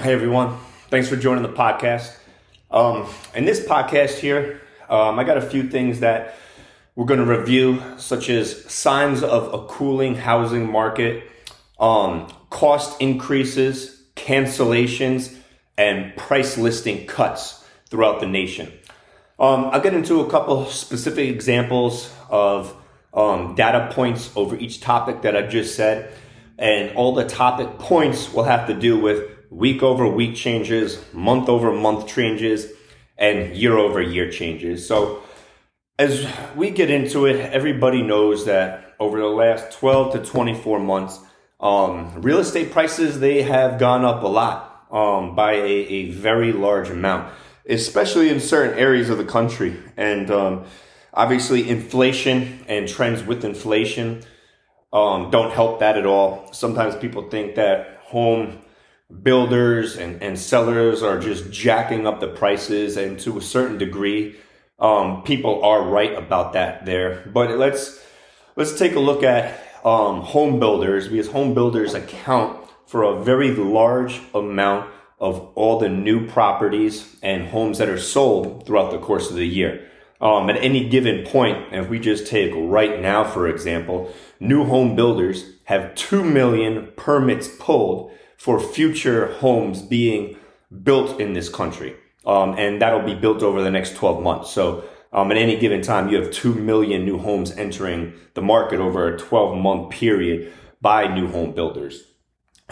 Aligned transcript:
Hey 0.00 0.12
everyone, 0.12 0.56
thanks 0.90 1.08
for 1.08 1.16
joining 1.16 1.42
the 1.42 1.48
podcast. 1.48 2.14
Um, 2.70 3.08
in 3.34 3.44
this 3.46 3.66
podcast 3.66 4.18
here, 4.20 4.60
um, 4.88 5.18
I 5.18 5.24
got 5.24 5.38
a 5.38 5.40
few 5.40 5.68
things 5.68 5.98
that 6.00 6.36
we're 6.94 7.04
going 7.04 7.18
to 7.18 7.26
review, 7.26 7.82
such 7.96 8.30
as 8.30 8.64
signs 8.72 9.24
of 9.24 9.52
a 9.52 9.66
cooling 9.66 10.14
housing 10.14 10.70
market, 10.70 11.28
um, 11.80 12.32
cost 12.48 13.00
increases, 13.00 14.00
cancellations, 14.14 15.36
and 15.76 16.14
price 16.14 16.56
listing 16.56 17.04
cuts 17.08 17.64
throughout 17.90 18.20
the 18.20 18.26
nation. 18.28 18.72
Um, 19.40 19.64
I'll 19.72 19.80
get 19.80 19.94
into 19.94 20.20
a 20.20 20.30
couple 20.30 20.64
specific 20.66 21.28
examples 21.28 22.14
of 22.30 22.72
um, 23.12 23.56
data 23.56 23.92
points 23.92 24.30
over 24.36 24.54
each 24.54 24.80
topic 24.80 25.22
that 25.22 25.36
I 25.36 25.48
just 25.48 25.74
said, 25.74 26.12
and 26.56 26.94
all 26.94 27.16
the 27.16 27.26
topic 27.26 27.80
points 27.80 28.32
will 28.32 28.44
have 28.44 28.68
to 28.68 28.74
do 28.74 28.96
with 28.96 29.37
week 29.50 29.82
over 29.82 30.06
week 30.06 30.34
changes, 30.34 31.02
month 31.12 31.48
over 31.48 31.72
month 31.72 32.06
changes, 32.06 32.72
and 33.16 33.56
year 33.56 33.76
over 33.76 34.00
year 34.00 34.30
changes. 34.30 34.86
So, 34.86 35.22
as 35.98 36.26
we 36.54 36.70
get 36.70 36.90
into 36.90 37.26
it, 37.26 37.40
everybody 37.52 38.02
knows 38.02 38.44
that 38.46 38.94
over 39.00 39.18
the 39.18 39.26
last 39.26 39.72
12 39.78 40.12
to 40.12 40.24
24 40.24 40.78
months, 40.78 41.18
um, 41.60 42.22
real 42.22 42.38
estate 42.38 42.70
prices 42.70 43.18
they 43.18 43.42
have 43.42 43.80
gone 43.80 44.04
up 44.04 44.22
a 44.22 44.26
lot 44.26 44.86
um, 44.92 45.34
by 45.34 45.54
a, 45.54 45.66
a, 45.66 46.10
very 46.12 46.52
large 46.52 46.88
amount, 46.88 47.32
especially 47.68 48.28
in 48.28 48.38
certain 48.38 48.78
areas 48.78 49.10
of 49.10 49.18
the 49.18 49.24
country. 49.24 49.76
And 49.96 50.30
um, 50.30 50.64
obviously, 51.12 51.68
inflation 51.68 52.64
and 52.68 52.88
trends 52.88 53.24
with 53.24 53.44
inflation 53.44 54.22
um, 54.92 55.30
don't 55.30 55.52
help 55.52 55.80
that 55.80 55.98
at 55.98 56.06
all. 56.06 56.52
Sometimes 56.52 56.94
people 56.96 57.28
think 57.28 57.56
that 57.56 58.00
home 58.04 58.58
builders 59.22 59.96
and, 59.96 60.22
and 60.22 60.38
sellers 60.38 61.02
are 61.02 61.18
just 61.18 61.50
jacking 61.50 62.06
up 62.06 62.20
the 62.20 62.28
prices 62.28 62.96
and 62.96 63.18
to 63.20 63.38
a 63.38 63.42
certain 63.42 63.78
degree 63.78 64.36
um, 64.78 65.22
people 65.22 65.64
are 65.64 65.82
right 65.82 66.14
about 66.14 66.52
that 66.52 66.86
there. 66.86 67.28
But 67.32 67.58
let's 67.58 68.00
let's 68.56 68.78
take 68.78 68.94
a 68.94 69.00
look 69.00 69.22
at 69.22 69.60
um, 69.84 70.20
home 70.20 70.60
builders 70.60 71.08
because 71.08 71.28
home 71.28 71.54
builders 71.54 71.94
account 71.94 72.68
for 72.86 73.02
a 73.02 73.22
very 73.22 73.54
large 73.54 74.20
amount 74.34 74.90
of 75.18 75.40
all 75.54 75.78
the 75.78 75.88
new 75.88 76.26
properties 76.28 77.16
and 77.22 77.48
homes 77.48 77.78
that 77.78 77.88
are 77.88 77.98
sold 77.98 78.64
throughout 78.66 78.92
the 78.92 78.98
course 78.98 79.30
of 79.30 79.36
the 79.36 79.46
year. 79.46 79.84
Um, 80.20 80.50
at 80.50 80.56
any 80.56 80.88
given 80.88 81.24
point 81.24 81.72
if 81.72 81.88
we 81.88 82.00
just 82.00 82.26
take 82.26 82.52
right 82.56 83.00
now 83.00 83.22
for 83.22 83.46
example 83.46 84.12
new 84.40 84.64
home 84.64 84.96
builders 84.96 85.44
have 85.66 85.94
2 85.94 86.24
million 86.24 86.88
permits 86.96 87.46
pulled 87.60 88.10
for 88.38 88.58
future 88.58 89.34
homes 89.34 89.82
being 89.82 90.36
built 90.82 91.20
in 91.20 91.34
this 91.34 91.50
country. 91.50 91.96
Um, 92.24 92.54
and 92.56 92.80
that'll 92.80 93.04
be 93.04 93.14
built 93.14 93.42
over 93.42 93.62
the 93.62 93.70
next 93.70 93.96
12 93.96 94.22
months. 94.22 94.50
So 94.50 94.84
um, 95.12 95.30
at 95.30 95.36
any 95.36 95.58
given 95.58 95.82
time, 95.82 96.08
you 96.08 96.20
have 96.20 96.30
2 96.30 96.54
million 96.54 97.04
new 97.04 97.18
homes 97.18 97.50
entering 97.52 98.14
the 98.34 98.42
market 98.42 98.80
over 98.80 99.14
a 99.14 99.18
12 99.18 99.58
month 99.58 99.90
period 99.90 100.52
by 100.80 101.12
new 101.12 101.28
home 101.28 101.52
builders 101.52 102.04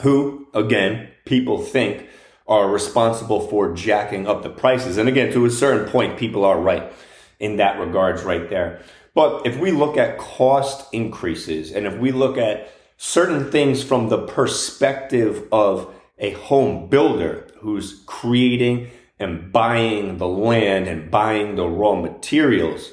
who, 0.00 0.46
again, 0.54 1.08
people 1.24 1.60
think 1.60 2.06
are 2.46 2.70
responsible 2.70 3.40
for 3.48 3.74
jacking 3.74 4.26
up 4.26 4.42
the 4.42 4.50
prices. 4.50 4.98
And 4.98 5.08
again, 5.08 5.32
to 5.32 5.44
a 5.46 5.50
certain 5.50 5.90
point, 5.90 6.18
people 6.18 6.44
are 6.44 6.60
right 6.60 6.92
in 7.40 7.56
that 7.56 7.78
regards 7.78 8.22
right 8.22 8.48
there. 8.48 8.82
But 9.14 9.46
if 9.46 9.58
we 9.58 9.70
look 9.70 9.96
at 9.96 10.18
cost 10.18 10.92
increases 10.92 11.72
and 11.72 11.86
if 11.86 11.96
we 11.98 12.12
look 12.12 12.36
at 12.36 12.70
certain 12.96 13.50
things 13.50 13.82
from 13.82 14.08
the 14.08 14.26
perspective 14.26 15.46
of 15.52 15.92
a 16.18 16.32
home 16.32 16.88
builder 16.88 17.46
who's 17.58 18.02
creating 18.06 18.90
and 19.18 19.52
buying 19.52 20.18
the 20.18 20.28
land 20.28 20.86
and 20.86 21.10
buying 21.10 21.56
the 21.56 21.66
raw 21.66 21.94
materials 21.94 22.90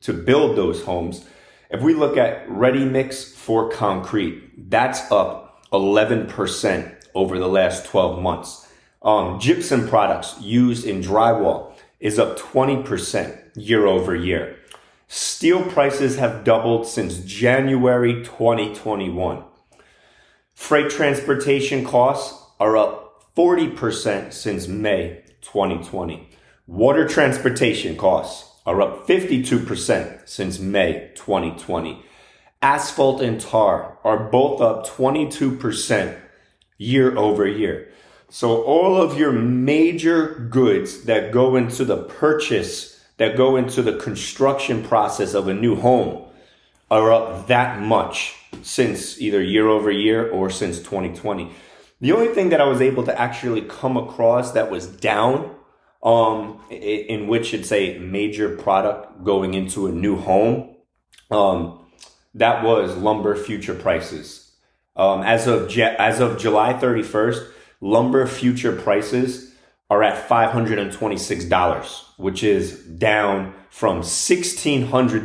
to 0.00 0.12
build 0.12 0.56
those 0.56 0.84
homes. 0.84 1.26
If 1.70 1.82
we 1.82 1.94
look 1.94 2.16
at 2.16 2.48
ready 2.48 2.84
mix 2.84 3.32
for 3.32 3.70
concrete, 3.70 4.70
that's 4.70 5.10
up 5.10 5.66
11% 5.72 6.94
over 7.14 7.38
the 7.38 7.48
last 7.48 7.86
12 7.86 8.22
months. 8.22 8.68
Um, 9.02 9.38
gypsum 9.38 9.88
products 9.88 10.40
used 10.40 10.86
in 10.86 11.00
drywall 11.00 11.72
is 12.00 12.18
up 12.18 12.38
20% 12.38 13.50
year 13.56 13.86
over 13.86 14.14
year. 14.14 14.56
Steel 15.08 15.62
prices 15.64 16.16
have 16.16 16.44
doubled 16.44 16.86
since 16.86 17.18
January 17.18 18.24
2021. 18.24 19.44
Freight 20.54 20.90
transportation 20.90 21.84
costs 21.84 22.42
are 22.58 22.76
up 22.76 23.34
40% 23.36 24.32
since 24.32 24.68
May 24.68 25.22
2020. 25.42 26.30
Water 26.66 27.06
transportation 27.06 27.96
costs 27.96 28.50
are 28.64 28.80
up 28.80 29.06
52% 29.06 30.28
since 30.28 30.58
May 30.58 31.10
2020. 31.16 32.02
Asphalt 32.62 33.20
and 33.20 33.40
tar 33.40 33.98
are 34.04 34.30
both 34.30 34.60
up 34.60 34.86
22% 34.86 36.18
year 36.78 37.18
over 37.18 37.46
year. 37.46 37.90
So 38.30 38.62
all 38.62 38.96
of 38.96 39.18
your 39.18 39.32
major 39.32 40.48
goods 40.50 41.04
that 41.04 41.32
go 41.32 41.56
into 41.56 41.84
the 41.84 42.04
purchase 42.04 43.04
that 43.16 43.36
go 43.36 43.56
into 43.56 43.82
the 43.82 43.98
construction 43.98 44.82
process 44.82 45.34
of 45.34 45.46
a 45.46 45.54
new 45.54 45.76
home 45.76 46.24
are 46.90 47.12
up 47.12 47.46
that 47.48 47.80
much 47.80 48.36
since 48.62 49.20
either 49.20 49.42
year 49.42 49.68
over 49.68 49.90
year 49.90 50.30
or 50.30 50.50
since 50.50 50.78
2020. 50.78 51.50
The 52.00 52.12
only 52.12 52.28
thing 52.28 52.50
that 52.50 52.60
I 52.60 52.64
was 52.64 52.80
able 52.80 53.04
to 53.04 53.18
actually 53.18 53.62
come 53.62 53.96
across 53.96 54.52
that 54.52 54.70
was 54.70 54.86
down, 54.86 55.54
um, 56.02 56.60
in 56.70 57.26
which 57.28 57.54
it's 57.54 57.72
a 57.72 57.98
major 57.98 58.56
product 58.56 59.24
going 59.24 59.54
into 59.54 59.86
a 59.86 59.92
new 59.92 60.16
home, 60.16 60.76
um, 61.30 61.80
that 62.34 62.62
was 62.64 62.96
lumber 62.96 63.36
future 63.36 63.74
prices. 63.74 64.52
Um, 64.96 65.22
as 65.22 65.46
of 65.46 65.76
as 65.78 66.20
of 66.20 66.38
July 66.38 66.74
31st, 66.74 67.48
lumber 67.80 68.26
future 68.26 68.72
prices 68.72 69.54
are 69.90 70.02
at 70.02 70.28
$526, 70.28 72.04
which 72.16 72.42
is 72.42 72.78
down 72.80 73.54
from 73.70 74.02
$1,600 74.02 75.24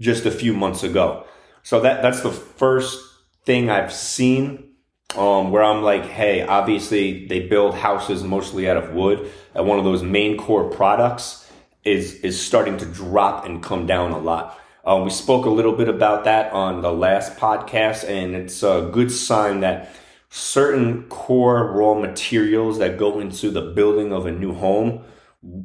just 0.00 0.26
a 0.26 0.30
few 0.30 0.52
months 0.52 0.82
ago. 0.82 1.24
So 1.62 1.80
that, 1.80 2.02
that's 2.02 2.22
the 2.22 2.30
first 2.30 2.98
thing 3.44 3.70
I've 3.70 3.92
seen 3.92 4.72
um, 5.16 5.50
where 5.50 5.62
I'm 5.62 5.82
like, 5.82 6.04
hey, 6.04 6.42
obviously 6.46 7.26
they 7.26 7.40
build 7.40 7.74
houses 7.74 8.22
mostly 8.22 8.68
out 8.68 8.76
of 8.76 8.94
wood. 8.94 9.30
And 9.54 9.66
one 9.66 9.78
of 9.78 9.84
those 9.84 10.02
main 10.02 10.36
core 10.36 10.70
products 10.70 11.50
is, 11.84 12.14
is 12.20 12.40
starting 12.40 12.78
to 12.78 12.86
drop 12.86 13.44
and 13.44 13.62
come 13.62 13.86
down 13.86 14.12
a 14.12 14.18
lot. 14.18 14.58
Um, 14.84 15.04
we 15.04 15.10
spoke 15.10 15.46
a 15.46 15.50
little 15.50 15.72
bit 15.76 15.88
about 15.88 16.24
that 16.24 16.52
on 16.52 16.82
the 16.82 16.92
last 16.92 17.36
podcast, 17.36 18.08
and 18.08 18.34
it's 18.34 18.64
a 18.64 18.90
good 18.92 19.12
sign 19.12 19.60
that 19.60 19.94
certain 20.28 21.04
core 21.04 21.72
raw 21.72 21.94
materials 21.94 22.78
that 22.78 22.98
go 22.98 23.20
into 23.20 23.50
the 23.50 23.60
building 23.60 24.12
of 24.12 24.26
a 24.26 24.32
new 24.32 24.52
home, 24.54 25.04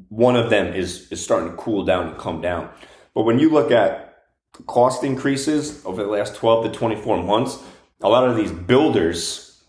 one 0.09 0.35
of 0.35 0.49
them 0.49 0.73
is, 0.73 1.11
is 1.11 1.23
starting 1.23 1.49
to 1.49 1.55
cool 1.57 1.83
down 1.83 2.09
and 2.09 2.17
come 2.17 2.41
down. 2.41 2.69
But 3.15 3.23
when 3.23 3.39
you 3.39 3.49
look 3.49 3.71
at 3.71 4.06
cost 4.65 5.03
increases 5.03 5.85
over 5.85 6.03
the 6.03 6.09
last 6.09 6.35
12 6.35 6.71
to 6.71 6.71
24 6.71 7.23
months, 7.23 7.63
a 8.01 8.09
lot 8.09 8.27
of 8.27 8.35
these 8.35 8.51
builders, 8.51 9.63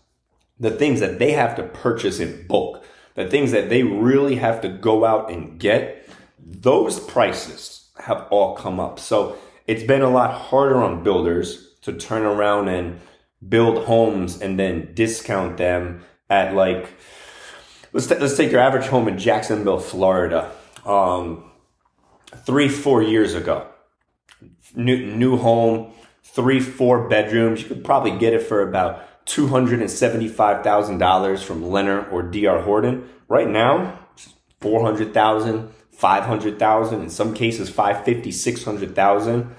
the 0.59 0.71
things 0.71 0.99
that 0.99 1.19
they 1.19 1.31
have 1.31 1.55
to 1.55 1.63
purchase 1.63 2.19
in 2.19 2.47
bulk, 2.47 2.83
the 3.15 3.27
things 3.27 3.51
that 3.51 3.69
they 3.69 3.83
really 3.83 4.35
have 4.35 4.61
to 4.61 4.69
go 4.69 5.05
out 5.05 5.31
and 5.31 5.59
get, 5.59 6.07
those 6.39 6.99
prices 6.99 7.89
have 7.99 8.27
all 8.31 8.55
come 8.55 8.79
up. 8.79 8.99
So 8.99 9.37
it's 9.67 9.83
been 9.83 10.01
a 10.01 10.09
lot 10.09 10.33
harder 10.33 10.77
on 10.77 11.03
builders 11.03 11.75
to 11.81 11.93
turn 11.93 12.23
around 12.23 12.67
and 12.67 12.99
build 13.47 13.85
homes 13.85 14.41
and 14.41 14.59
then 14.59 14.93
discount 14.93 15.57
them 15.57 16.03
at 16.29 16.53
like 16.53 16.89
let's 17.93 18.07
t- 18.07 18.17
let's 18.17 18.35
take 18.35 18.51
your 18.51 18.61
average 18.61 18.85
home 18.85 19.07
in 19.07 19.17
Jacksonville, 19.17 19.79
Florida, 19.79 20.51
um, 20.85 21.49
three 22.45 22.67
four 22.67 23.01
years 23.01 23.33
ago. 23.33 23.68
New 24.75 25.15
new 25.15 25.37
home, 25.37 25.93
three 26.23 26.59
four 26.59 27.07
bedrooms. 27.09 27.61
You 27.61 27.67
could 27.67 27.83
probably 27.83 28.17
get 28.17 28.33
it 28.33 28.43
for 28.43 28.61
about 28.61 29.25
two 29.25 29.47
hundred 29.47 29.81
and 29.81 29.89
seventy 29.89 30.27
five 30.27 30.63
thousand 30.63 30.99
dollars 30.99 31.41
from 31.41 31.63
Lennar 31.63 32.11
or 32.11 32.23
DR 32.23 32.61
Horton. 32.61 33.09
Right 33.27 33.47
now, 33.47 33.99
four 34.61 34.83
hundred 34.83 35.13
thousand. 35.13 35.71
500,000 35.91 37.01
in 37.01 37.09
some 37.09 37.33
cases 37.33 37.69
550 37.69 38.31
600,000 38.31 39.53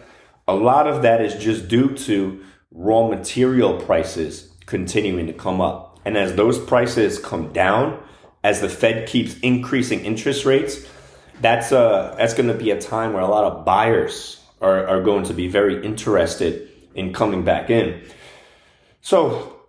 a 0.51 0.55
lot 0.55 0.89
of 0.89 1.03
that 1.03 1.21
is 1.21 1.35
just 1.35 1.69
due 1.69 1.95
to 1.95 2.43
raw 2.73 3.07
material 3.07 3.81
prices 3.81 4.53
continuing 4.67 5.29
to 5.29 5.33
come 5.33 5.61
up. 5.61 6.01
And 6.05 6.17
as 6.17 6.35
those 6.35 6.59
prices 6.59 7.21
come 7.21 7.53
down, 7.53 8.03
as 8.43 8.61
the 8.61 8.69
Fed 8.69 9.09
keeps 9.09 9.39
increasing 9.41 10.05
interest 10.05 10.45
rates, 10.45 10.87
that's 11.41 11.73
uh 11.73 12.15
that's 12.19 12.35
going 12.35 12.49
to 12.49 12.55
be 12.55 12.71
a 12.71 12.81
time 12.81 13.13
where 13.13 13.23
a 13.23 13.29
lot 13.29 13.45
of 13.45 13.65
buyers 13.65 14.40
are, 14.61 14.87
are 14.87 15.03
going 15.03 15.25
to 15.25 15.35
be 15.35 15.49
very 15.49 15.85
interested 15.85 16.69
in 16.95 17.13
coming 17.13 17.45
back 17.45 17.71
in. 17.71 18.03
So 19.01 19.61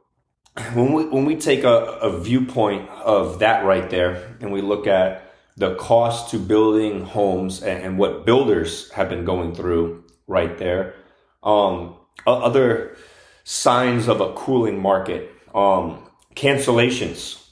when 0.74 0.92
we 0.94 1.06
when 1.06 1.26
we 1.26 1.36
take 1.36 1.64
a, 1.64 1.78
a 2.02 2.20
viewpoint 2.20 2.90
of 2.90 3.40
that 3.40 3.64
right 3.64 3.90
there, 3.90 4.36
and 4.42 4.52
we 4.52 4.62
look 4.62 4.88
at 4.88 5.34
the 5.58 5.76
cost 5.76 6.32
to 6.32 6.40
building 6.40 7.06
homes 7.06 7.62
and, 7.62 7.84
and 7.84 7.98
what 7.98 8.26
builders 8.26 8.90
have 8.92 9.10
been 9.10 9.26
going 9.26 9.54
through 9.54 10.04
right 10.28 10.58
there, 10.58 10.96
um, 11.44 11.96
other 12.26 12.98
signs 13.44 14.08
of 14.08 14.22
a 14.22 14.34
cooling 14.34 14.82
market, 14.82 15.30
um, 15.54 16.10
cancellations. 16.36 17.44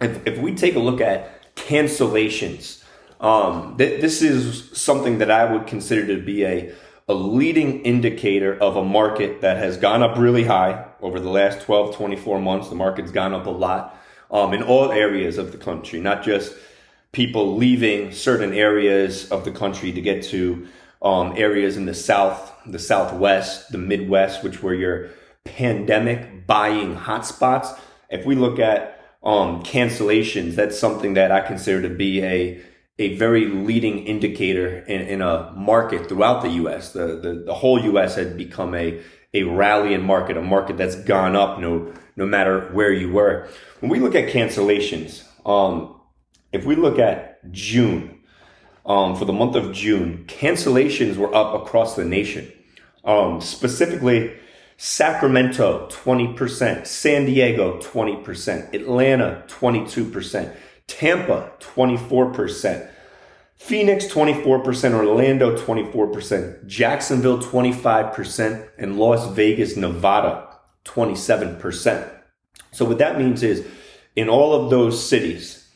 If, 0.00 0.26
if 0.26 0.38
we 0.38 0.54
take 0.54 0.76
a 0.76 0.80
look 0.80 1.00
at 1.00 1.54
cancellations, 1.56 2.79
um, 3.20 3.76
th- 3.76 4.00
this 4.00 4.22
is 4.22 4.70
something 4.78 5.18
that 5.18 5.30
I 5.30 5.52
would 5.52 5.66
consider 5.66 6.06
to 6.16 6.22
be 6.22 6.44
a 6.44 6.72
a 7.10 7.14
leading 7.14 7.82
indicator 7.82 8.56
of 8.60 8.76
a 8.76 8.84
market 8.84 9.40
that 9.40 9.56
has 9.56 9.76
gone 9.76 10.00
up 10.00 10.16
really 10.16 10.44
high 10.44 10.86
over 11.00 11.18
the 11.18 11.28
last 11.28 11.60
12, 11.62 11.96
24 11.96 12.40
months. 12.40 12.68
The 12.68 12.76
market's 12.76 13.10
gone 13.10 13.34
up 13.34 13.46
a 13.46 13.50
lot 13.50 14.00
um, 14.30 14.54
in 14.54 14.62
all 14.62 14.92
areas 14.92 15.36
of 15.36 15.50
the 15.50 15.58
country, 15.58 15.98
not 15.98 16.22
just 16.22 16.54
people 17.10 17.56
leaving 17.56 18.12
certain 18.12 18.54
areas 18.54 19.28
of 19.32 19.44
the 19.44 19.50
country 19.50 19.90
to 19.90 20.00
get 20.00 20.22
to 20.26 20.68
um, 21.02 21.34
areas 21.36 21.76
in 21.76 21.86
the 21.86 21.94
South, 21.94 22.52
the 22.64 22.78
Southwest, 22.78 23.72
the 23.72 23.78
Midwest, 23.78 24.44
which 24.44 24.62
were 24.62 24.74
your 24.74 25.10
pandemic 25.44 26.46
buying 26.46 26.94
hotspots. 26.94 27.76
If 28.08 28.24
we 28.24 28.36
look 28.36 28.60
at 28.60 29.04
um, 29.24 29.64
cancellations, 29.64 30.54
that's 30.54 30.78
something 30.78 31.14
that 31.14 31.32
I 31.32 31.40
consider 31.40 31.82
to 31.82 31.92
be 31.92 32.22
a 32.22 32.62
a 33.00 33.16
very 33.16 33.46
leading 33.46 34.06
indicator 34.06 34.80
in, 34.80 35.00
in 35.00 35.22
a 35.22 35.50
market 35.56 36.06
throughout 36.06 36.42
the 36.42 36.50
U.S. 36.50 36.92
The, 36.92 37.16
the, 37.16 37.42
the 37.46 37.54
whole 37.54 37.82
U.S. 37.82 38.14
had 38.14 38.36
become 38.36 38.74
a, 38.74 39.00
a 39.32 39.44
rallying 39.44 40.04
market, 40.04 40.36
a 40.36 40.42
market 40.42 40.76
that's 40.76 40.96
gone 40.96 41.34
up 41.34 41.58
no, 41.58 41.92
no 42.16 42.26
matter 42.26 42.68
where 42.72 42.92
you 42.92 43.10
were. 43.10 43.48
When 43.80 43.90
we 43.90 44.00
look 44.00 44.14
at 44.14 44.28
cancellations, 44.28 45.24
um, 45.46 45.98
if 46.52 46.66
we 46.66 46.76
look 46.76 46.98
at 46.98 47.50
June, 47.50 48.20
um, 48.84 49.16
for 49.16 49.24
the 49.24 49.32
month 49.32 49.56
of 49.56 49.72
June, 49.72 50.24
cancellations 50.26 51.16
were 51.16 51.34
up 51.34 51.54
across 51.54 51.96
the 51.96 52.04
nation. 52.04 52.52
Um, 53.02 53.40
specifically, 53.40 54.34
Sacramento, 54.76 55.88
20%, 55.90 56.86
San 56.86 57.24
Diego, 57.24 57.78
20%, 57.80 58.74
Atlanta, 58.74 59.42
22%, 59.46 60.54
Tampa, 60.90 61.52
24%. 61.60 62.88
Phoenix 63.56 64.06
24%, 64.06 64.94
Orlando 64.94 65.54
24%, 65.54 66.66
Jacksonville 66.66 67.38
25%, 67.38 68.68
and 68.78 68.98
Las 68.98 69.30
Vegas, 69.34 69.76
Nevada 69.76 70.48
27%. 70.86 72.10
So 72.72 72.86
what 72.86 72.98
that 72.98 73.18
means 73.18 73.42
is 73.42 73.66
in 74.16 74.30
all 74.30 74.54
of 74.54 74.70
those 74.70 75.06
cities, 75.06 75.68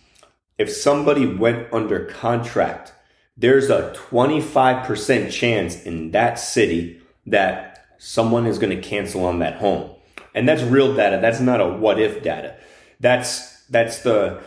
if 0.57 0.71
somebody 0.73 1.27
went 1.27 1.73
under 1.73 2.07
contract, 2.07 2.95
there's 3.37 3.69
a 3.69 3.93
25% 3.97 5.31
chance 5.31 5.83
in 5.83 6.13
that 6.13 6.39
city 6.39 7.03
that 7.27 7.87
someone 7.99 8.47
is 8.47 8.59
going 8.59 8.75
to 8.75 8.89
cancel 8.89 9.25
on 9.27 9.41
that 9.41 9.57
home. 9.57 9.91
And 10.35 10.49
that's 10.49 10.63
real 10.63 10.95
data. 10.95 11.19
That's 11.21 11.41
not 11.41 11.61
a 11.61 11.69
what 11.69 12.01
if 12.01 12.23
data. 12.23 12.57
That's 13.01 13.65
that's 13.67 14.01
the 14.01 14.41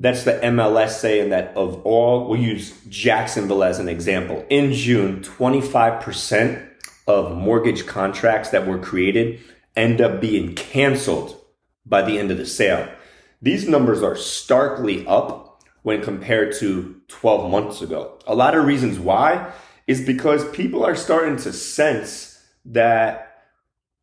that's 0.00 0.22
the 0.22 0.34
MLS 0.34 0.90
saying 0.90 1.30
that 1.30 1.56
of 1.56 1.84
all, 1.84 2.28
we'll 2.28 2.40
use 2.40 2.72
Jacksonville 2.88 3.64
as 3.64 3.80
an 3.80 3.88
example. 3.88 4.46
In 4.48 4.72
June, 4.72 5.22
25% 5.22 6.66
of 7.08 7.36
mortgage 7.36 7.84
contracts 7.84 8.50
that 8.50 8.66
were 8.66 8.78
created 8.78 9.40
end 9.74 10.00
up 10.00 10.20
being 10.20 10.54
canceled 10.54 11.40
by 11.84 12.02
the 12.02 12.16
end 12.16 12.30
of 12.30 12.38
the 12.38 12.46
sale. 12.46 12.88
These 13.42 13.68
numbers 13.68 14.02
are 14.02 14.14
starkly 14.14 15.04
up 15.06 15.64
when 15.82 16.00
compared 16.00 16.54
to 16.56 17.00
12 17.08 17.50
months 17.50 17.82
ago. 17.82 18.18
A 18.26 18.34
lot 18.34 18.54
of 18.54 18.66
reasons 18.66 19.00
why 19.00 19.52
is 19.88 20.00
because 20.00 20.48
people 20.50 20.84
are 20.84 20.94
starting 20.94 21.36
to 21.38 21.52
sense 21.52 22.40
that 22.64 23.42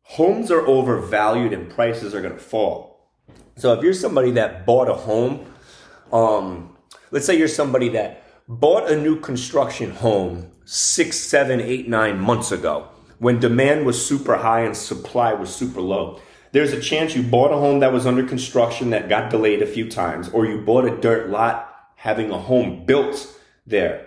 homes 0.02 0.50
are 0.50 0.66
overvalued 0.66 1.54
and 1.54 1.70
prices 1.70 2.14
are 2.14 2.20
going 2.20 2.34
to 2.34 2.40
fall. 2.40 3.12
So 3.56 3.72
if 3.72 3.82
you're 3.82 3.94
somebody 3.94 4.32
that 4.32 4.66
bought 4.66 4.90
a 4.90 4.94
home 4.94 5.46
um, 6.12 6.76
let's 7.10 7.26
say 7.26 7.38
you're 7.38 7.48
somebody 7.48 7.88
that 7.90 8.22
bought 8.48 8.90
a 8.90 8.96
new 8.96 9.18
construction 9.20 9.90
home 9.90 10.50
six, 10.64 11.18
seven, 11.18 11.60
eight, 11.60 11.88
nine 11.88 12.18
months 12.18 12.52
ago 12.52 12.88
when 13.18 13.38
demand 13.38 13.86
was 13.86 14.04
super 14.04 14.36
high 14.36 14.60
and 14.60 14.76
supply 14.76 15.32
was 15.32 15.54
super 15.54 15.80
low. 15.80 16.20
There's 16.52 16.72
a 16.72 16.80
chance 16.80 17.14
you 17.14 17.22
bought 17.22 17.52
a 17.52 17.56
home 17.56 17.80
that 17.80 17.92
was 17.92 18.06
under 18.06 18.24
construction 18.24 18.90
that 18.90 19.08
got 19.08 19.30
delayed 19.30 19.62
a 19.62 19.66
few 19.66 19.90
times, 19.90 20.28
or 20.28 20.46
you 20.46 20.58
bought 20.58 20.84
a 20.84 20.96
dirt 20.96 21.28
lot 21.28 21.72
having 21.96 22.30
a 22.30 22.38
home 22.38 22.84
built 22.84 23.28
there. 23.66 24.06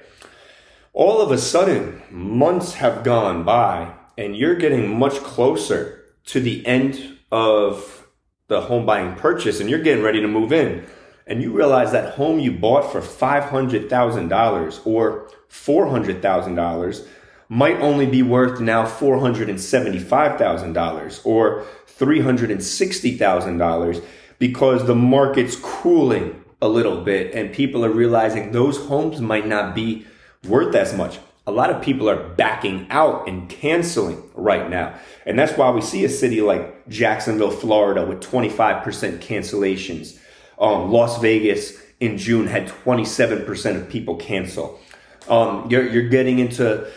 All 0.94 1.22
of 1.22 1.31
a 1.31 1.38
sudden, 1.38 2.01
months 2.10 2.75
have 2.75 3.04
gone 3.04 3.44
by 3.44 3.94
and 4.18 4.36
you're 4.36 4.56
getting 4.56 4.98
much 4.98 5.16
closer 5.19 6.04
to 6.25 6.40
the 6.40 6.66
end 6.66 7.18
of 7.31 8.07
the 8.48 8.62
home 8.62 8.86
buying 8.86 9.16
purchase 9.16 9.60
and 9.60 9.69
you're 9.69 9.81
getting 9.81 10.04
ready 10.04 10.22
to 10.22 10.28
move 10.28 10.51
in 10.51 10.86
and 11.30 11.42
you 11.44 11.52
realize 11.52 11.92
that 11.92 12.16
home 12.16 12.40
you 12.40 12.52
bought 12.52 12.92
for 12.92 13.02
$500,000 13.02 14.81
or 14.86 15.30
$400,000 15.50 17.08
might 17.48 17.80
only 17.80 18.08
be 18.08 18.24
worth 18.24 18.60
now 18.60 18.86
$475,000 18.86 21.26
or 21.26 21.64
$360,000 21.88 24.04
because 24.40 24.88
the 24.88 24.96
market's 24.96 25.56
cooling 25.56 26.44
a 26.62 26.68
little 26.68 27.02
bit 27.04 27.34
and 27.36 27.54
people 27.54 27.86
are 27.86 27.92
realizing 27.92 28.52
those 28.52 28.80
homes 28.88 29.22
might 29.22 29.48
not 29.48 29.75
be 29.75 30.08
worth 30.48 30.74
as 30.75 30.96
much. 30.96 31.20
A 31.46 31.52
lot 31.52 31.70
of 31.70 31.80
people 31.82 32.10
are 32.10 32.30
backing 32.30 32.88
out 32.90 33.28
and 33.28 33.48
canceling 33.50 34.24
right 34.36 34.70
now. 34.70 34.98
And 35.25 35.38
that's 35.38 35.58
why 35.58 35.70
we 35.72 35.82
see 35.82 36.06
a 36.06 36.10
city 36.10 36.40
like 36.42 36.88
Jacksonville, 36.88 37.52
Florida 37.52 38.06
with 38.06 38.22
25% 38.22 39.20
cancellations 39.20 40.18
um, 40.60 40.92
Las 40.92 41.20
Vegas 41.22 41.78
in 42.00 42.18
June 42.18 42.48
had 42.48 42.68
27% 42.68 43.76
of 43.76 43.90
people 43.90 44.16
cancel. 44.16 44.80
Um, 45.28 45.70
you're, 45.70 45.88
you're 45.88 46.10
getting 46.10 46.40
into 46.40 46.90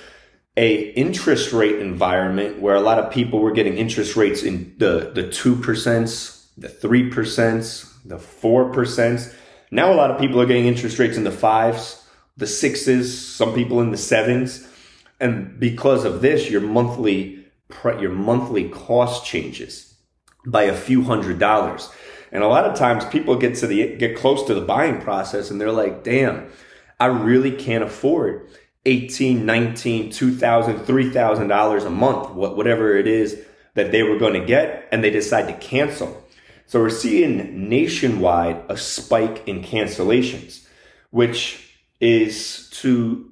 a 0.57 0.91
interest 0.91 1.53
rate 1.53 1.79
environment 1.79 2.61
where 2.61 2.75
a 2.75 2.81
lot 2.81 2.99
of 2.99 3.13
people 3.13 3.39
were 3.39 3.53
getting 3.53 3.79
interest 3.79 4.17
rates 4.17 4.43
in 4.43 4.75
the, 4.79 5.11
the 5.15 5.25
2%, 5.25 6.47
the 6.57 6.69
3%, 6.69 7.93
the 8.05 8.17
4%. 8.17 9.35
Now 9.71 9.93
a 9.93 9.95
lot 9.95 10.11
of 10.11 10.21
people 10.21 10.41
are 10.41 10.47
getting 10.47 10.67
interest 10.67 10.99
rates 10.99 11.17
in 11.17 11.25
the 11.25 11.31
fives, 11.31 12.07
the 12.37 12.47
sixes, 12.47 13.27
some 13.27 13.55
people 13.55 13.81
in 13.81 13.91
the 13.91 13.97
sevens. 13.97 14.69
And 15.21 15.59
because 15.59 16.05
of 16.05 16.21
this, 16.21 16.51
your 16.51 16.61
monthly 16.61 17.39
your 17.85 18.11
monthly 18.11 18.69
cost 18.69 19.25
changes 19.25 19.95
by 20.45 20.65
a 20.65 20.77
few 20.77 21.03
hundred 21.05 21.39
dollars. 21.39 21.89
And 22.33 22.43
a 22.43 22.49
lot 22.49 22.65
of 22.65 22.77
times 22.77 23.05
people 23.05 23.37
get 23.37 23.57
to 23.57 23.67
the 23.67 23.95
get 23.97 24.17
close 24.17 24.43
to 24.45 24.55
the 24.55 24.63
buying 24.63 25.01
process 25.01 25.51
and 25.51 25.61
they're 25.61 25.71
like, 25.71 26.03
"Damn, 26.03 26.49
I 26.99 27.07
really 27.07 27.53
can't 27.53 27.85
afford 27.85 28.49
18, 28.87 29.47
19, 29.47 30.11
2000, 30.11 30.85
3000 30.85 31.49
dollars 31.49 31.85
a 31.85 31.91
month, 31.91 32.31
whatever 32.31 32.97
it 32.97 33.07
is 33.07 33.39
that 33.75 33.93
they 33.93 34.03
were 34.03 34.19
going 34.19 34.35
to 34.35 34.45
get 34.45 34.89
and 34.91 35.05
they 35.05 35.11
decide 35.11 35.47
to 35.49 35.55
cancel." 35.55 36.19
So 36.67 36.81
we're 36.81 36.89
seeing 36.89 37.69
nationwide 37.69 38.63
a 38.71 38.79
spike 38.79 39.47
in 39.47 39.63
cancellations, 39.63 40.67
which 41.11 41.69
is 42.01 42.71
to 42.81 43.31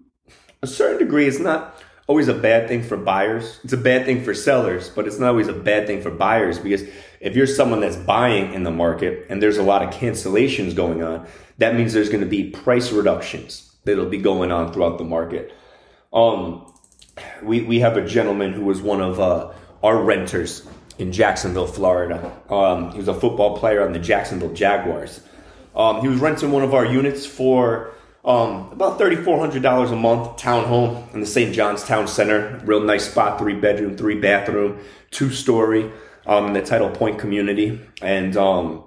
a 0.63 0.67
certain 0.67 0.99
degree 0.99 1.27
it's 1.27 1.39
not 1.39 1.83
always 2.07 2.29
a 2.29 2.35
bad 2.35 2.69
thing 2.69 2.83
for 2.83 2.97
buyers. 2.97 3.61
It's 3.65 3.73
a 3.73 3.79
bad 3.79 4.05
thing 4.05 4.25
for 4.25 4.35
sellers, 4.35 4.91
but 4.91 5.07
it's 5.07 5.19
not 5.19 5.31
always 5.31 5.49
a 5.49 5.53
bad 5.53 5.87
thing 5.87 6.03
for 6.03 6.11
buyers 6.11 6.59
because 6.59 6.83
if 7.21 7.37
you're 7.37 7.47
someone 7.47 7.81
that's 7.81 7.97
buying 7.97 8.55
in 8.55 8.63
the 8.63 8.71
market 8.71 9.27
and 9.29 9.43
there's 9.43 9.59
a 9.59 9.63
lot 9.63 9.83
of 9.83 9.91
cancellations 9.91 10.75
going 10.75 11.03
on, 11.03 11.27
that 11.59 11.75
means 11.75 11.93
there's 11.93 12.09
going 12.09 12.23
to 12.23 12.27
be 12.27 12.51
price 12.51 12.91
reductions 12.91 13.71
that'll 13.85 14.09
be 14.09 14.19
going 14.19 14.51
on 14.51 14.73
throughout 14.73 14.97
the 14.97 15.05
market. 15.05 15.53
Um, 16.13 16.73
we, 17.43 17.61
we 17.61 17.81
have 17.81 17.99
a 17.99 18.07
gentleman 18.07 18.53
who 18.55 18.65
was 18.65 18.81
one 18.81 19.03
of 19.03 19.21
uh, 19.21 19.53
our 19.83 20.03
renters 20.03 20.67
in 20.99 21.13
Jacksonville, 21.13 21.67
Florida. 21.67 22.33
Um, 22.49 22.93
he 22.93 22.99
was 22.99 23.09
a 23.09 23.15
football 23.15 23.57
player 23.59 23.85
on 23.85 23.93
the 23.93 23.99
Jacksonville 23.99 24.55
Jaguars. 24.55 25.21
Um, 25.77 26.01
he 26.01 26.09
was 26.09 26.19
renting 26.19 26.51
one 26.51 26.63
of 26.63 26.75
our 26.75 26.87
units 26.87 27.27
for 27.27 27.93
um, 28.25 28.71
about 28.73 28.99
$3,400 28.99 29.93
a 29.93 29.97
month, 29.97 30.39
townhome 30.39 31.13
in 31.15 31.21
the 31.21 31.27
St. 31.27 31.55
John's 31.55 31.85
Town 31.85 32.09
Center. 32.09 32.61
Real 32.65 32.81
nice 32.81 33.11
spot, 33.11 33.39
three 33.39 33.55
bedroom, 33.55 33.97
three 33.97 34.19
bathroom, 34.19 34.79
two 35.11 35.31
story 35.31 35.91
um, 36.31 36.47
in 36.47 36.53
the 36.55 36.63
Title 36.63 36.89
Point 36.89 37.19
community. 37.19 37.79
And 38.01 38.37
um, 38.37 38.85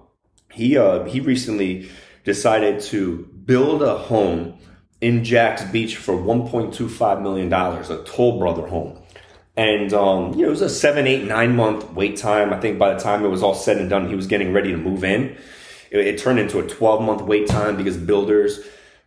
he, 0.52 0.78
uh, 0.78 1.04
he 1.04 1.20
recently 1.20 1.92
decided 2.24 2.82
to 2.84 3.30
build 3.46 3.84
a 3.84 3.98
home 3.98 4.58
in 5.02 5.26
Jax 5.26 5.64
Beach 5.66 5.98
for 5.98 6.16
$1.25 6.16 7.22
million, 7.22 7.52
a 7.54 8.04
Toll 8.06 8.40
Brother 8.40 8.66
home. 8.66 8.98
And 9.56 9.94
um, 9.94 10.34
you 10.34 10.44
know, 10.44 10.48
it 10.48 10.52
was 10.52 10.62
a 10.62 10.70
seven, 10.70 11.06
eight, 11.06 11.26
nine 11.26 11.56
month 11.56 11.92
wait 11.92 12.18
time. 12.18 12.54
I 12.54 12.60
think 12.60 12.80
by 12.80 12.94
the 12.94 13.00
time 13.00 13.24
it 13.24 13.28
was 13.28 13.44
all 13.44 13.54
said 13.54 13.78
and 13.78 13.90
done, 13.90 14.08
he 14.08 14.16
was 14.16 14.26
getting 14.26 14.52
ready 14.52 14.72
to 14.72 14.78
move 14.78 15.04
in. 15.04 15.38
It, 15.92 16.00
it 16.00 16.18
turned 16.18 16.40
into 16.40 16.60
a 16.60 16.68
12 16.68 17.04
month 17.04 17.22
wait 17.22 17.48
time 17.48 17.76
because 17.76 17.98
builders, 17.98 18.62